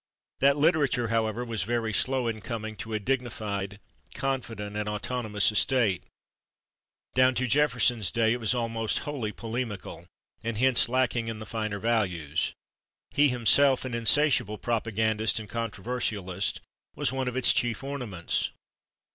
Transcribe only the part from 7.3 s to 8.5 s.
to Jefferson's day it